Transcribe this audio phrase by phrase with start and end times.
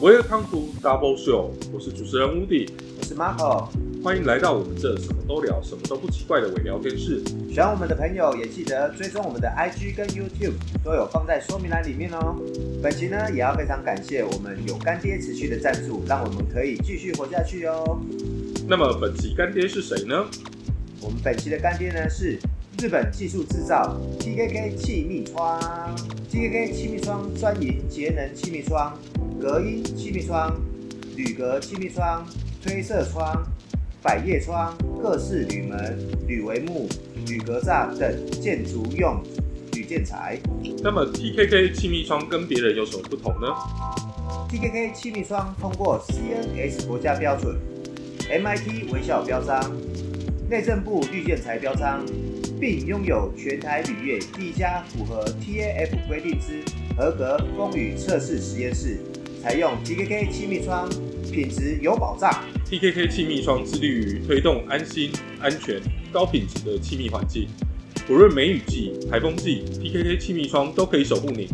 [0.00, 3.68] Welcome to Double Show，我是主持人 Woody，我是 Marco。
[4.02, 7.22] 欢迎来到我们这什么都聊、什么都不奇怪的伪聊天室。
[7.52, 12.34] 喜欢我们的朋友也记得追踪我们的 IG 跟 YouTube，都有放在说明栏里面哦。
[12.82, 18.00] 本期呢，也要非常感谢我们有干爹持续的赞助，让我们可以继续活下去哦。
[18.66, 20.24] 那么本期干爹是谁呢？
[21.02, 22.38] 我们本期的干爹呢是
[22.80, 25.60] 日本技术制造 TKK 气密窗
[26.30, 28.98] ，TKK 气密窗专营节能气密窗、
[29.40, 30.58] 隔音气密窗、
[31.16, 32.26] 铝隔气密窗、
[32.62, 33.44] 推射窗。
[34.02, 36.88] 百叶窗、各式铝门、铝帷幕、
[37.26, 39.22] 铝格栅等建筑用
[39.74, 40.38] 铝建材。
[40.82, 43.48] 那么 TKK 气密窗跟别人有什么不同呢
[44.48, 47.54] ？TKK 气密窗通过 CNS 国家标准、
[48.30, 49.60] MIT 微笑标章、
[50.48, 52.02] 内政部绿建材标章，
[52.60, 56.62] 并拥有全台铝业第一家符合 TAF 规定之
[56.94, 58.98] 合格风雨测试实验室，
[59.42, 60.86] 采用 TKK 气密窗，
[61.32, 62.30] 品质有保障。
[62.66, 65.80] TKK 气密窗致力于推动安心、安全、
[66.12, 67.48] 高品质的气密环境。
[68.10, 71.48] 无论梅雨季、台风季，TKK 气密窗都可以守护你。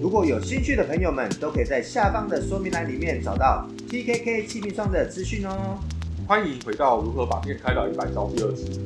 [0.00, 5.80] 如果有兴趣的朋友们，都可以在下方的说明栏里面找到 TKK 气密窗的资讯哦。
[6.24, 8.80] 欢迎回到如何把店开到一百招第二集。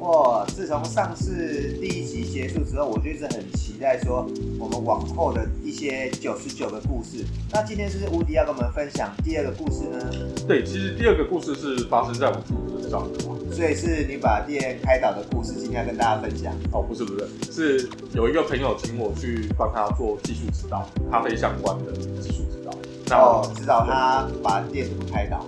[0.00, 0.46] 哇！
[0.46, 4.26] 自从上次第一集结束之后，我就一直很期待说
[4.58, 7.24] 我们往后的一些九十九个故事。
[7.52, 10.10] 那今天是无敌要跟我们分享第二个故事呢？
[10.48, 13.36] 对，其实第二个故事是发生在我自己身上的嘛。
[13.52, 16.52] 所以是你把店开导的故事，今天要跟大家分享。
[16.72, 17.12] 哦，不是不
[17.52, 23.16] 是，是有一个朋友请我去帮他做技术指导，咖啡相关的技术指导。
[23.16, 25.44] 哦，指导他把店怎么开导。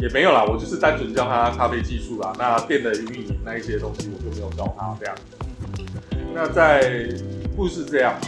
[0.00, 2.32] 也没有啦，我就是单纯教他咖啡技术啦。
[2.38, 5.14] 那店的运营那一些东西，我就没有教他这样。
[6.34, 7.08] 那在
[7.56, 8.20] 故事这样啊，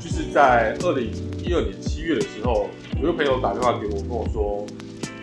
[0.00, 2.68] 就是在二零一二年七月的时候，
[3.00, 4.66] 有个朋友打电话给我，跟我说，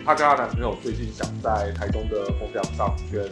[0.04, 3.24] 她跟她男朋友最近想在台中的红墙商圈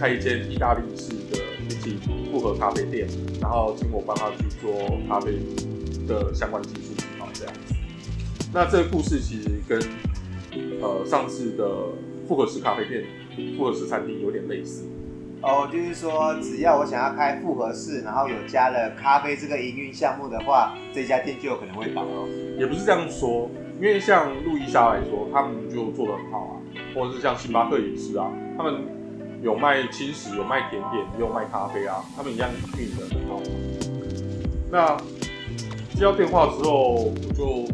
[0.00, 1.38] 开一间意大利式的
[1.68, 3.06] 冰淇淋复合咖啡店，
[3.40, 5.38] 然后请我帮他去做咖啡
[6.08, 7.74] 的相关技术指导这样子。
[8.52, 9.78] 那这个故事其实跟
[10.80, 11.66] 呃，上次的
[12.26, 13.04] 复合式咖啡店、
[13.56, 14.84] 复合式餐厅有点类似
[15.40, 22.28] 哦，就是说只要我想要开复合式，然后有加了咖啡这个营运项目的话，这家店就有可能会倒哦。
[22.58, 23.48] 也不是这样说，
[23.80, 26.52] 因为像路易莎来说，他们就做的很好啊，
[26.92, 28.82] 或者是像星巴克也是啊，他们
[29.40, 33.40] 有卖轻食，有卖甜点，也有卖咖啡啊，他们一样运营的很好。
[34.72, 34.96] 那
[35.94, 37.64] 接到电话之后，我就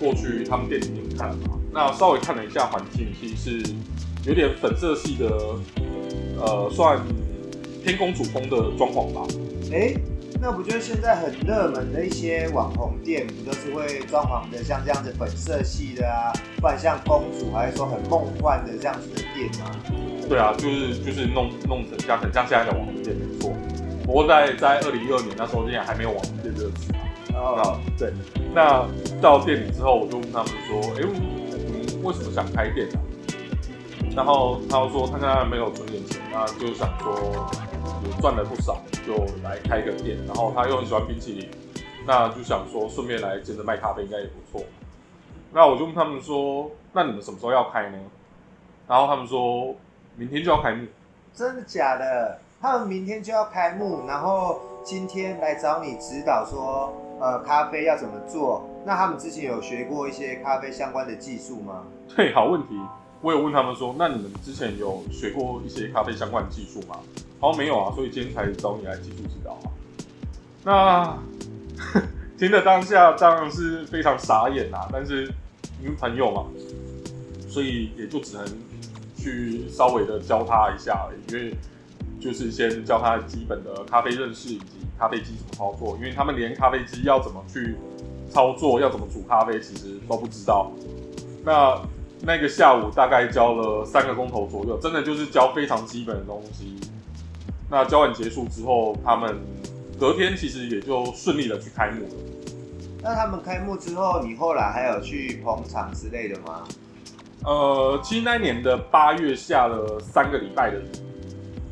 [0.00, 1.60] 过去他们店里面看了嘛。
[1.74, 3.74] 那稍微看了一下环境，其实是
[4.24, 5.26] 有点粉色系的，
[6.38, 7.00] 呃，算
[7.82, 9.26] 天公主风的装潢吧。
[9.72, 9.92] 哎，
[10.40, 16.32] 那不就是现在很热门的一些网红店，不都是会装潢的像这样子粉色系的啊？
[16.60, 19.74] 不然像公主，还是说很梦幻的这样子的店吗？
[20.28, 23.52] 对啊，就是就是弄弄成像很像现在的网红店没错。
[24.04, 27.34] 不过在在二零一二年那时候，竟然还没有网红店这个词啊。
[27.34, 28.12] 哦，对。
[28.54, 28.86] 那
[29.20, 31.33] 到店里之后，我就问他们说，哎。
[32.04, 33.00] 为什么想开店呢？
[34.14, 37.14] 然后他说他现在没有存点钱，那就想说
[38.04, 40.18] 也赚了不少，就来开个店。
[40.26, 41.50] 然后他又很喜欢冰淇淋，
[42.06, 44.62] 那就想说顺便来接着卖咖啡应该也不错。
[45.50, 47.98] 那我就问他们说，那你们什么时候要开呢？
[48.86, 49.74] 然后他们说
[50.16, 50.86] 明天就要开幕。
[51.32, 52.38] 真的假的？
[52.60, 58.68] 他们明天就要开幕，然后今天来找你指导说，呃，咖啡要怎么做？
[58.86, 61.84] 那他们之前有学过一些咖啡相关的技术吗？
[62.14, 62.78] 对，好问题。
[63.22, 66.98] 我有问他们说，那你们之前有学过一些咖啡相关的技术吗？
[67.40, 69.72] 好像没有啊，所以今天才找你来技术指导啊。
[70.62, 72.02] 那
[72.36, 75.24] 听的当下当然是非常傻眼啊，但是
[75.82, 76.44] 因为朋友嘛，
[77.48, 78.44] 所以也就只能
[79.16, 81.56] 去稍微的教他一下而已，因为
[82.20, 87.74] 就是先教他基本的咖啡认识以及咖啡机怎么操作，因为他们连咖啡机要怎么去。
[88.34, 90.72] 操作要怎么煮咖啡，其实都不知道。
[91.44, 91.80] 那
[92.20, 96.76] 那个下午大概教了三个钟头左右，真的就是教非常基本的东西。
[97.70, 99.38] 那教完结束之后，他们
[100.00, 102.10] 隔天其实也就顺利的去开幕了。
[103.00, 106.64] 那他们开幕之后，你后来还有去捧场之类的吗？
[107.44, 110.86] 呃，其实那年的八月下了三个礼拜的雨，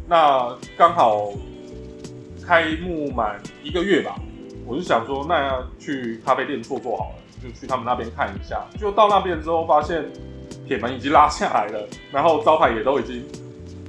[0.06, 1.32] 那刚好
[2.46, 4.16] 开幕满一个月吧。
[4.66, 8.64] 我就想说，那要去咖啡店坐坐好了，就去他们那边看一下。
[8.78, 10.04] 就到那边之后，发现
[10.66, 13.24] 铁门已经拉下来了，然后招牌也都已经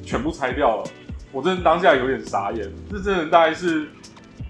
[0.04, 0.84] 全部拆掉了。
[1.32, 3.88] 我真的当下有点傻眼，这真的大概是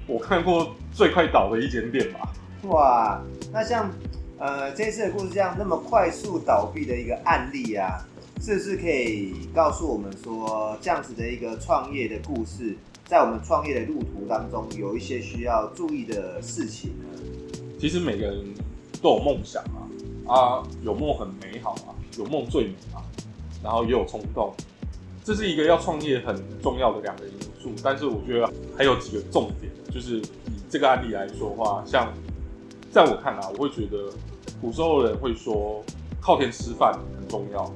[0.07, 2.29] 我看过最快倒的一间店吧。
[2.63, 3.21] 哇，
[3.51, 3.89] 那像
[4.37, 7.99] 呃，这次的故事这样那么快速倒闭的一个案例啊，
[8.41, 17.05] 是不是可以告诉我们说，这样子的一个创业的故事，在我们创业的路途当中，有一些需要注意的事情呢？
[17.79, 18.43] 其实每个人
[19.01, 23.03] 都有梦想啊，啊，有梦很美好啊，有梦最美啊，
[23.61, 24.53] 然后也有冲动，
[25.23, 27.71] 这是一个要创业很重要的两个因素。
[27.83, 30.23] 但是我觉得还有几个重点，就是以
[30.69, 32.11] 这个案例来说的话，像
[32.89, 34.09] 在我看来，我会觉得
[34.61, 35.83] 古时候的人会说
[36.21, 37.69] 靠天吃饭很重要。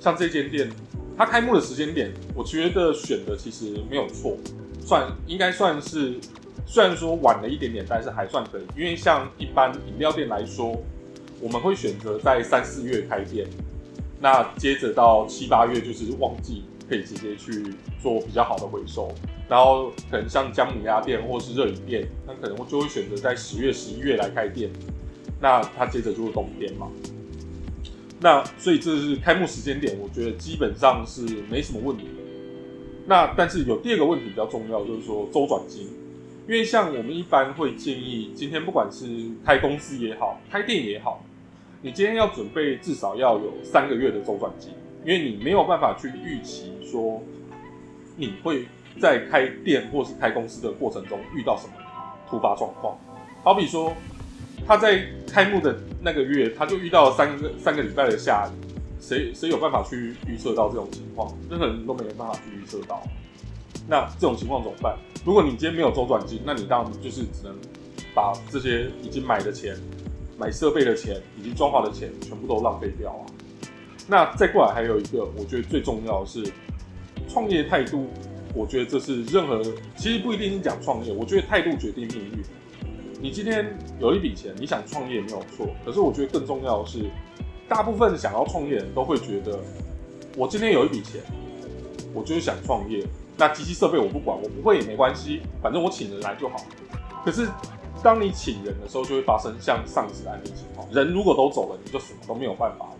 [0.00, 0.70] 像这间店，
[1.16, 4.36] 它开幕的时间点，我觉得选的其实没有错，
[4.80, 6.18] 算应该算是。
[6.66, 8.62] 虽然说晚了一点点，但是还算可以。
[8.74, 10.74] 因为像一般饮料店来说，
[11.38, 13.46] 我们会选择在三四月开店，
[14.18, 19.12] 那接着到七八月就是旺季，可以直接去做比较好的回收。
[19.46, 24.70] 然后可能像姜母鸭店或是热饮店，那可能就会选择在十月、十一月来开店。
[25.38, 26.88] 那它接着就是冬天嘛。
[28.24, 32.06] 那所以这是开幕时间点，我觉得基本上是没什么问题。
[33.06, 35.82] 那但是有第二个问题比较重要，就是说周转金。
[36.48, 39.04] 因为像我们一般会建议，今天不管是
[39.44, 41.22] 开公司也好，开店也好，
[41.82, 44.72] 你今天要准备至少要有三个月的周转金，
[45.04, 47.22] 因为你没有办法去预期说
[48.16, 48.64] 你会
[48.98, 51.74] 在开店或是开公司的过程中遇到什么
[52.26, 52.98] 突发状况。
[53.42, 53.92] 好比说
[54.66, 61.30] 他在开幕的那个月，他就遇到三个三个礼拜的下雨，谁谁有办法去预测到这种情况？
[61.50, 63.02] 任何人都没有办法去预测到。
[63.86, 64.96] 那这种情况怎么办？
[65.24, 67.54] 如果你今天没有周转金，那你当然就是只能
[68.14, 69.76] 把这些已经买的钱、
[70.38, 73.22] 买设备的钱、已经装潢的钱全部都浪费掉啊。
[74.08, 76.42] 那再过来还有一个，我觉得最重要的是
[77.28, 78.06] 创业态度。
[78.54, 79.60] 我觉得这是任何
[79.96, 82.44] 其实不一定是讲创业，我觉得态度决定命运。
[83.24, 87.10] 你今天有一笔钱，你想创业没有错，可是我觉得更重要的是，
[87.66, 89.58] 大部分想要创业人都会觉得，
[90.36, 91.22] 我今天有一笔钱，
[92.12, 93.02] 我就是想创业。
[93.38, 96.56] 那机器设备我不管，我不会也没关系，反正我请人来就好。
[97.24, 97.48] 可是
[98.02, 102.92] 当你请人的时候，就会发生像上次的案例情况，人如果都走了，你就什么都没有办法了。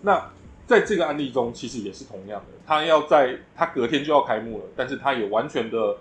[0.00, 0.30] 那
[0.68, 5.96] 在这个案例中，其实也是同样的，他要在他隔天就要开幕了，但是他也完全的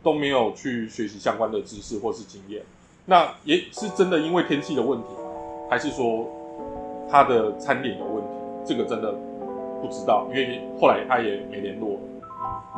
[0.00, 2.62] 都没有去学习相关的知识或是经验。
[3.10, 5.06] 那也是真的因为天气的问题，
[5.68, 6.24] 还是说
[7.10, 8.30] 他的餐点有问题？
[8.64, 9.12] 这个真的
[9.82, 11.98] 不知道，因为后来他也没联络。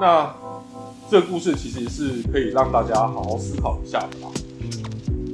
[0.01, 0.35] 那
[1.11, 4.29] 这个故事其实是可以让大家好好思考一下的啦。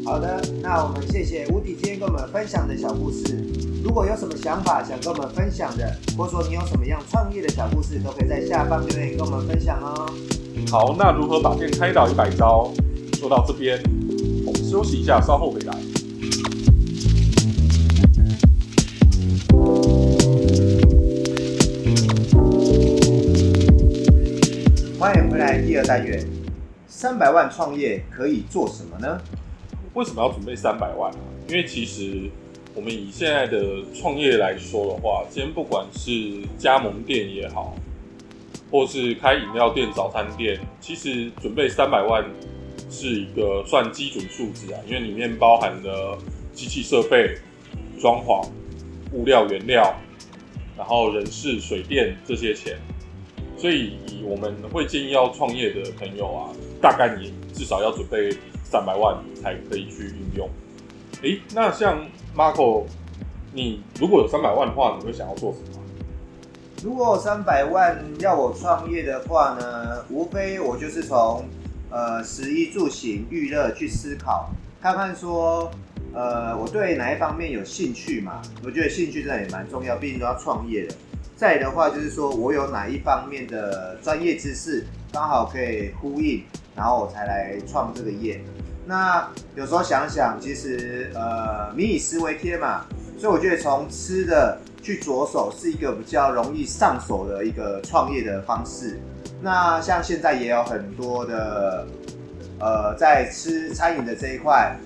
[0.04, 3.36] 好的，那我们谢谢吴迪今天跟我们分享的小故事。
[3.84, 10.10] 如果有什么想法想跟我们分享的，或者说你有什么样创业的小故事，都可以在下方留言跟我们分享哦。
[10.72, 12.68] 好，那如何把店开到一百招？
[13.12, 13.80] 说到这边，
[14.68, 15.72] 休息一下，稍后回来。
[24.98, 26.22] 欢迎回来，第二单元，
[26.86, 29.18] 三百万创业可以做什么呢？
[29.94, 31.18] 为什么要准备三百万呢？
[31.48, 32.30] 因为其实
[32.74, 37.74] 我们以现在的创业来说的话，今天不管是加盟店也好，
[38.70, 42.22] 或是开饮料店、早餐店，其实准备三百万
[42.98, 46.18] 是一个算基准数字啊，因为里面包含了
[46.52, 47.38] 机器设备、
[48.00, 48.44] 装潢、
[49.12, 49.94] 物料原料，
[50.76, 52.76] 然后人事、水电这些钱。
[53.56, 56.50] 所以，以我们会建议要创业的朋友啊，
[56.80, 60.48] 大概你至少要准备三百万才可以去运用。
[61.22, 62.04] 诶，那像
[62.36, 62.84] Marco，
[63.52, 65.78] 你如果有三百万的话，你会想要做什么？
[66.84, 71.44] 如果三百万要我创业的话呢，无非我就是从
[71.90, 75.70] 呃食衣住行娱乐去思考，看看说
[76.12, 78.40] 呃我对哪一方面有兴趣嘛？
[78.64, 80.94] 我觉得兴趣真的也蛮重要，毕竟都要创业的。
[81.36, 86.42] 再的话就是说我有哪一方面的专业知识刚好可以呼应，
[86.74, 88.40] 然后我才来创这个业。
[88.86, 92.86] 那有时候想想，其实呃，民以食为天嘛，
[93.18, 98.98] 所以我觉得从吃的去着手是一个比较容易上手的一个创业的方式。
[99.40, 101.86] 那像现在也有很多的
[102.60, 104.76] 呃，在吃餐饮的这一块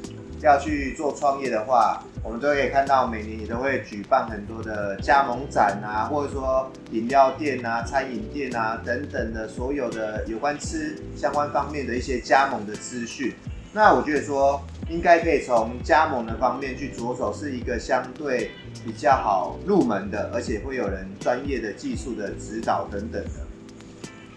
[0.40, 2.02] 要去做创业的话。
[2.24, 13.34] 我们都可以看到，每年也都会举办很多的加盟展啊，或者说饮料店啊、餐饮店啊等等的所有的有关吃相关方面的一些加盟的资讯。
[13.72, 18.52] 那我觉得说，应该可以从加盟的方面去着手，是一个相对
[18.84, 23.30] 比较好入门的，而且会有人专业的技术的指导等等的。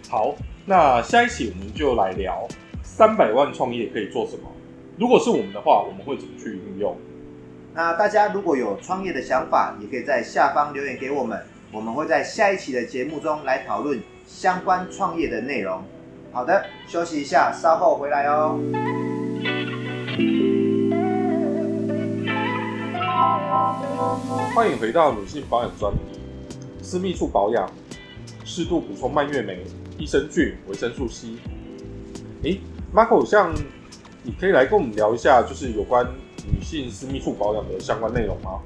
[0.08, 0.34] 好，
[0.64, 2.46] 那下一期我们就来聊
[2.82, 4.42] 三百万创业可以做什么。
[4.96, 6.96] 如果是我们的话，我们会怎么去运用？
[7.74, 11.38] 那大家如果有创业的想法，也可以在下方留言给我们，
[11.72, 15.82] 我们会在下一期的节目中来讨论相关创业的内容。
[16.32, 18.58] 好的，休息一下，稍后回来哦。
[24.54, 26.20] 欢迎回到女性保养专题，
[26.80, 27.70] 私密处保养，
[28.46, 29.64] 适度补充蔓越莓、
[29.98, 31.32] 益生菌、维生素 C。
[32.44, 32.60] 诶
[32.92, 33.52] m a r c o 像
[34.22, 36.06] 你可以来跟我们聊一下，就是有关
[36.48, 38.60] 女性私密处保养的相关内容吗？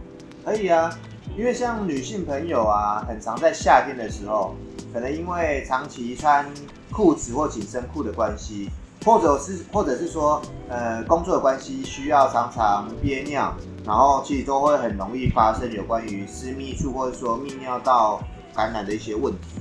[0.45, 0.91] 可以啊，
[1.37, 4.55] 因为像女性朋友啊，很常在夏天的时候，
[4.93, 6.47] 可能因为长期穿
[6.93, 8.69] 裤子或紧身裤的关系，
[9.05, 13.55] 或者是或者是说，呃，工作的关系需要常常憋尿，
[13.87, 18.23] 然后其实都会很容易发生有关于私密处或者说泌尿道
[18.55, 19.61] 感染的一些问题。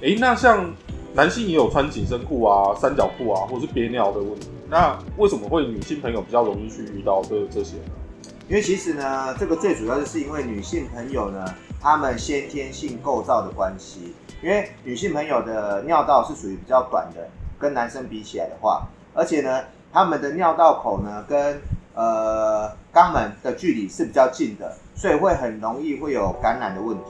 [0.00, 0.70] 诶，那像
[1.14, 8.30] 男性也有穿紧身裤啊、三角裤啊，或是憋尿的问题，那为什么会女性朋友比较容易去遇到这这些呢？
[8.48, 11.44] 因为其实呢，这个最主要就是因为女性朋友呢，
[11.80, 14.14] 她们先天性构造的关系。
[14.42, 17.26] 因为女性朋友的尿道是属于比较短的，
[17.58, 21.58] 跟男生比起来的话，而且呢，他们的尿道口呢跟
[21.94, 27.04] 呃肛门的距离是比较近的，所以会很容易会有感染的问题。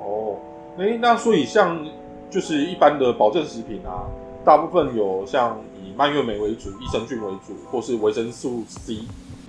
[0.00, 0.38] 哦，
[0.78, 1.86] 诶，那所以像
[2.30, 4.02] 就是一般的保健食品啊，
[4.44, 9.02] 大部分有像以蔓越莓为主、益生菌为主，或是维生素 C。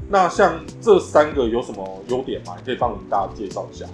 [0.08, 2.54] 那像这三个有什么优点吗？
[2.60, 3.88] 你可以帮我们大家介绍一下？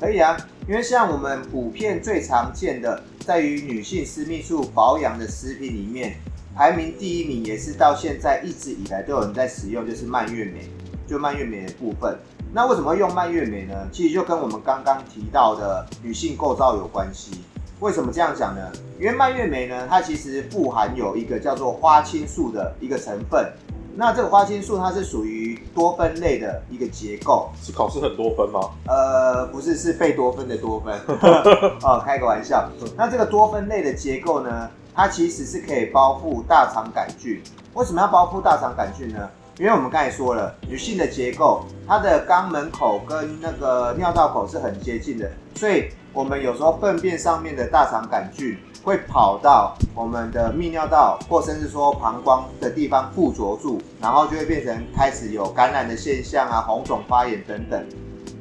[0.00, 0.34] 可以啊，
[0.66, 6.14] 因为像我们普遍最常见的，在于女性私密处保养的食品里面，
[6.56, 10.70] 排名第一名也是到现在一直以来都有人在使用，就是蔓越莓，
[11.06, 12.16] 就蔓越莓的部分。
[12.54, 13.74] 那为什么用蔓越莓呢？
[13.90, 17.42] 其实就跟我们刚刚提到的女性构造有关系。
[17.80, 18.60] 为什么这样讲呢？
[19.00, 23.50] 因为蔓越莓呢，它其实富含有一个叫做花青素的一个成分。
[23.96, 28.60] 那这个花青素它是属于多酚类的一个结构，是考试很多分吗？
[28.86, 30.94] 呃，不是，是贝多芬的多酚。
[31.82, 32.68] 哦，开个玩笑。
[32.98, 37.42] 那这个多酚类的结构呢，它其实是可以包覆大肠杆菌。
[37.72, 39.26] 为什么要包覆大肠杆菌呢？
[39.58, 57.84] 因为我们刚才说了，女性的结构，它的肛门口跟那个尿道口是很接近的，所以我们有时候粪便上面的大肠杆菌会跑到我们的泌尿道，或甚至说膀胱的地方附着住，然后就会变成开始有感染的现象啊，红肿发炎等等。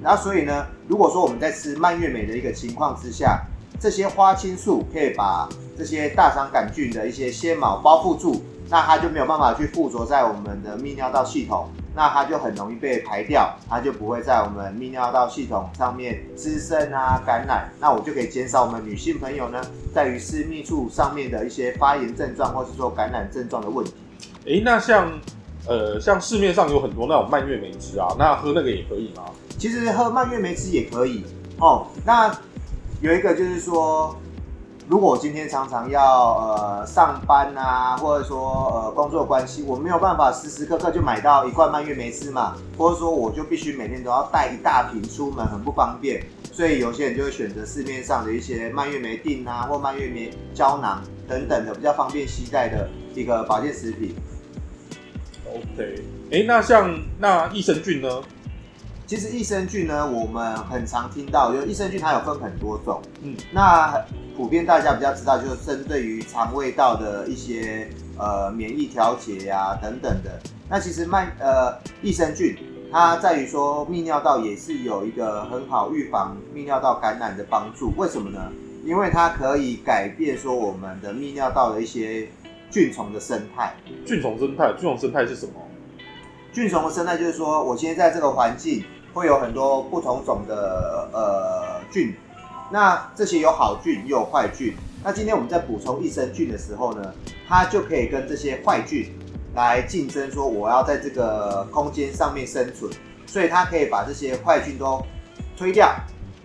[0.02, 3.42] 然后所以呢，如果说我们在吃蔓越莓的一个情况之下，
[3.82, 8.42] 这些花青素可以把这些大肠杆菌的一些纤毛包覆住。
[8.72, 19.62] 那它就没有办法去附着在我们的泌尿道系统，那它就很容易被排掉，它就不会在我们泌尿道系统上面滋生啊感染，那我就可以减少我们女性朋友呢
[19.94, 23.94] 在于私密处上面的一些发炎症状或是说感染症状的问题。
[24.46, 25.12] 诶，那像
[25.68, 29.24] 呃像市面上有很多那种蔓越莓汁啊，那喝那个也可以吗？
[29.58, 31.26] 其实喝蔓越莓汁也可以
[31.60, 31.88] 哦。
[32.06, 32.34] 那
[33.02, 34.16] 有一个就是说。
[34.92, 46.22] 如果我今天常常要呃上班啊，或者说呃工作关系，我没有办法时时刻刻就买到一罐蔓越莓汁嘛，或者说我就必须每天都要带一大瓶出门，很不方便，
[46.52, 54.14] 所以有些人就会选择市面上的一些蔓越莓锭啊，或蔓越莓胶囊等等的比较方便携带的一个保健食品。
[55.48, 58.22] OK，哎，那像那益生菌呢？
[59.12, 64.02] 其实益生菌呢，我们很常听到，就益生菌它有分很多种，嗯，那。
[64.38, 70.40] 普遍大家比较知道，就是针对于肠胃道的一些呃免疫调节呀等等的。
[70.70, 72.58] 那其实麦呃益生菌，
[72.90, 77.92] 它在于说泌尿道也是有一个很好预防泌尿道感染的帮助。
[77.98, 78.50] 为什么呢？
[78.86, 82.30] 因为它可以改变说我们的泌尿道的一些
[82.72, 83.76] 菌虫的生态。
[84.06, 85.52] 菌虫生态，菌虫生态是什么？
[86.54, 92.14] 菌虫的生态就是说，我现在在这个环境会有很多不同种的呃菌。
[92.72, 97.14] 那这些有好菌也有坏菌，那今天我们在补充益生菌的时候呢，
[97.46, 99.12] 它就可以跟这些坏菌
[99.54, 102.90] 来竞争，说我要在这个空间上面生存，
[103.28, 105.06] 所以它可以把这些坏菌都
[105.58, 105.94] 推掉，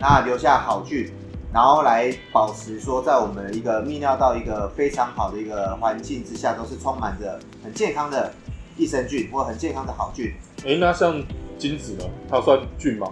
[0.00, 1.08] 那留下好菌，
[1.52, 8.34] 然后来保持说在我们一个泌尿道一个非常好的一个环境之下，都是充满着很健康的
[8.76, 10.34] 益生菌或很健康的好菌。
[10.64, 11.22] 哎，那像
[11.58, 12.04] 精子呢？
[12.28, 13.06] 它算菌吗？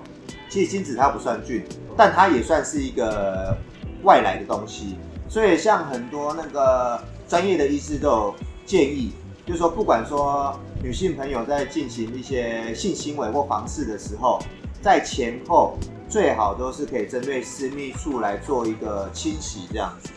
[0.48, 1.64] 其实精子它不算菌。
[1.96, 3.56] 但它也算是一个
[4.02, 4.96] 外来的东西，
[5.28, 8.34] 所以像很多那个专业的医师都有
[8.66, 9.12] 建议，
[9.46, 14.40] 就是说，不管说女性朋友在进行一些性行为或房事的时候，
[14.82, 20.10] 在前后最好都是可以针对私密处来做一个清洗，这样子。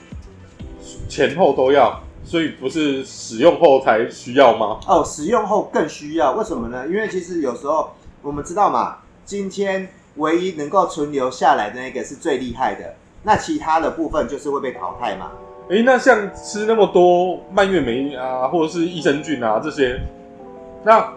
[1.07, 4.79] 前后都要，所以不是使用后才需要吗？
[4.87, 6.87] 哦，使用后更需要，为什么呢？
[6.87, 7.91] 因为其实有时候。
[8.27, 12.93] 我们知道嘛，今天唯一能够存留下来的那个是最厉害的，
[13.23, 15.31] 那其他的部分就是会被淘汰嘛。
[15.69, 20.01] 诶，那像吃那么多蔓越莓啊，或者是益生菌啊这些，
[20.83, 21.13] 那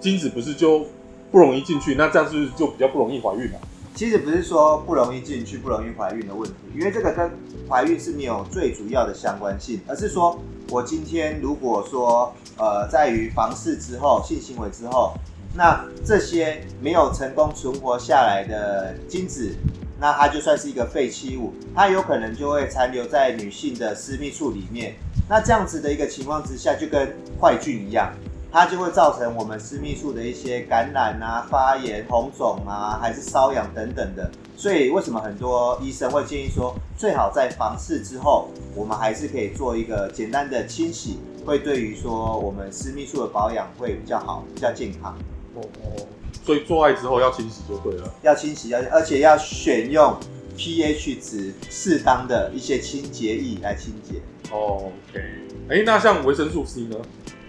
[0.00, 0.84] 精子不是就
[1.32, 1.94] 不容易进去？
[1.94, 3.58] 那这样是不是就比较不容易怀孕了、
[3.94, 7.30] 其实不是说不容易进去、不容易怀孕的问题，因为这个跟
[7.70, 10.38] 怀孕是没有最主要的相关性，而是说
[10.68, 15.14] 我今天如果说呃在于房事之后、性行为之后，
[15.54, 19.54] 那这些没有成功存活下来的精子，
[19.98, 24.94] 那它就算是一个废弃物，它有可能就会残留在女性的私密处里面。
[25.28, 28.12] 那这样子的一个情况之下，就跟坏菌一样，
[28.52, 34.30] 它就会造成我们私密处的一些感染啊、发炎、红肿啊，还是瘙痒等等的。
[34.56, 45.16] 所以为什么很多医生会建议说，最好在房事之后，我们还是可以做一个简单的清洗，会对于说我们私密处的保养会比较好、比较健康。
[45.54, 46.06] 哦哦，
[46.44, 48.12] 所以做爱之后要清洗就对了。
[48.22, 50.16] 要清洗，要而且要选用
[50.56, 54.20] pH 值适当的一些清洁液来清洁。
[54.52, 55.20] 哦 OK，
[55.68, 56.96] 哎、那像维生素 C 呢？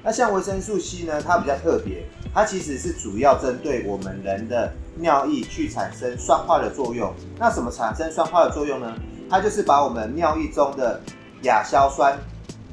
[0.03, 2.03] 那像维生素 C 呢，它比较特别，
[2.33, 7.13] 它其实是主要针对我们人的尿液去产生酸化的作用。
[7.37, 8.95] 那什么产生酸化的作用呢？
[9.29, 10.99] 它就是把我们尿液中的
[11.43, 12.17] 亚硝酸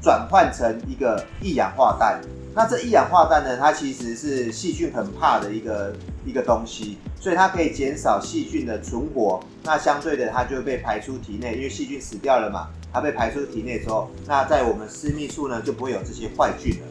[0.01, 2.19] 转换成一个一氧化氮。
[2.59, 9.39] 那这一氧化氮呢，它其实是细菌很怕的一个一个东西，所以它可以减少细菌的存活。
[9.63, 16.87] 那相对的，它就会被排出体内，因为细菌死掉了嘛，它被排出体内之后，那在我们私密处呢就不会有这些坏菌了。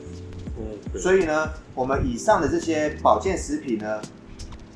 [0.57, 4.01] 嗯，所以呢，我们以上的这些保健食品呢，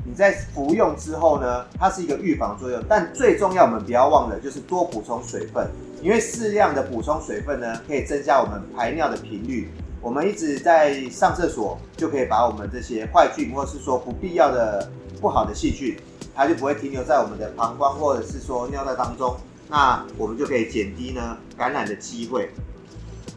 [0.04, 5.66] 你在服用之后呢，它是一个预防作用，但最重要我们不要忘了，就是多补充水分，
[6.02, 9.70] 因为适量的补充水分呢，可以增加我们排尿的频率。
[10.02, 15.96] 我们一直在上厕所，就可以把我们这些坏菌，或者是说不必要的不好的细菌，
[16.34, 19.36] 它就不会停留在我们的膀胱或者是说尿道当中，
[19.70, 22.50] 那我们就可以减低呢感染的机会。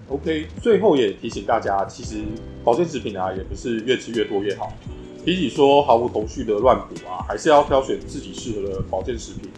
[0.10, 2.24] OK，最后也提醒大家，其实
[2.64, 4.74] 保健食品啊，也不是越吃越多越好。
[5.24, 9.52] 比起说毫无头绪的乱补啊，还是要挑选自己适合的保健食品，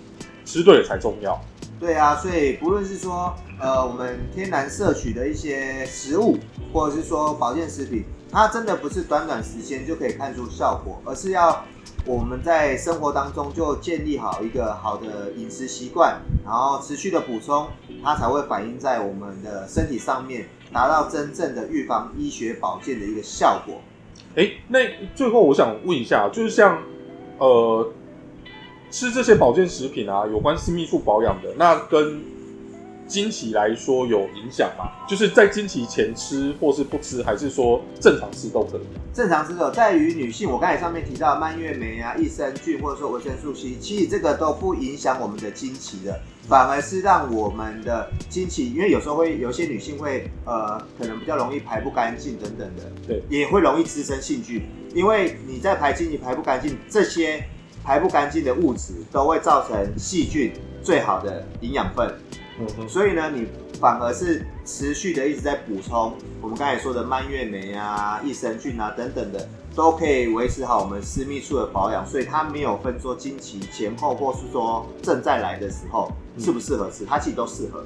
[0.46, 1.39] 吃对了才重要。
[1.80, 6.38] 对啊，所以不论是说呃我们天然摄取的一些食物，
[6.74, 11.63] 或者是说保健食品，它真的不是短短时间就可以看出效果，而是要
[12.06, 17.68] 我们在生活当中就建立好一个好的饮食习惯，然后持续的补充，
[18.04, 23.82] 它才会反映在我们的身体上面，达到真正的预防医学保健的一个效果。
[24.36, 24.80] 哎，那
[25.16, 26.82] 最后我想问一下，就是像
[27.38, 27.92] 呃
[28.89, 32.21] 吃这些保健食品啊，有关私密处保养的，那跟
[33.08, 34.91] 经期来说有影响吗？
[35.08, 38.82] 就是在经期前吃，或是不吃，还是说正常吃都可以？
[39.13, 46.19] 正常吃的在于女性，我刚才上面提到蔓越莓啊、益生菌或者说维生素 C，其实这个都不影响我们的经期的，
[46.50, 54.62] 反而是让我们的经期，因为有时候会有些女性会呃可能比较容易排不干净等等的，对，也会容易滋生性菌，
[54.93, 57.41] 因为你在排经期排不干净，这些
[57.88, 60.52] 排不干净的物质都会造成细菌
[60.84, 62.13] 最好的营养分，
[62.60, 63.47] 嗯，所以呢，你
[63.80, 72.06] 反而是持续的一直在补充我们刚才说的蔓越莓啊、益生菌啊等等的，都可以维持好我们私密处的保养。
[72.06, 77.82] 所以它没有分说经期前后，或是说正在来的时候适不适合吃，它其实都适合。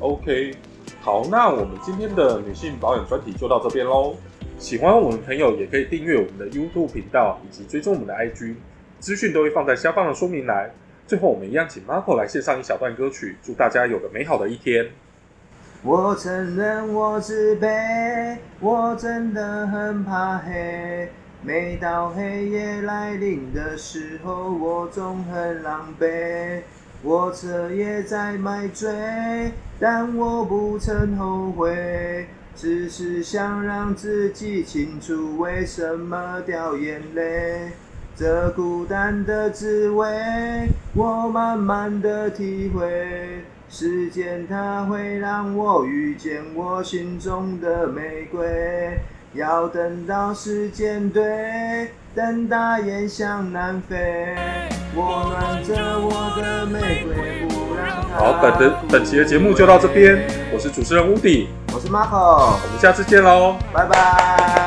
[0.00, 0.54] OK，
[1.00, 4.14] 好，那我们今天的女性保养专题就到这边喽。
[4.58, 8.56] 喜欢我们的朋友也可以订阅我们的 YouTube 频道，以及追踪我们的 IG，
[9.00, 10.70] 资讯都会放在下方的说明栏。
[11.06, 14.90] 最后，我们一样请 Marco 来献上一小段歌曲，祝大家有个美好的一天。
[15.82, 21.08] 我承认我自卑，我真的很怕黑。
[21.40, 26.62] 每到黑夜来临的时候，我总很狼狈。
[27.00, 37.70] 我彻夜在买醉，但我不曾后悔，只是想让自己清楚为什么掉眼泪。
[38.18, 40.04] 这孤单的滋味，
[40.92, 43.44] 我慢慢的体会。
[43.70, 48.98] 时间它会让我遇见我心中的玫瑰，
[49.34, 54.34] 要等到时间对，等大雁向南飞。
[54.96, 58.18] 我暖着我的玫瑰，不让它。
[58.18, 63.54] 好，本的本期的节目就到这边，我是主持人乌迪，我是 Marco，我们下次见喽。
[63.72, 64.57] 拜拜。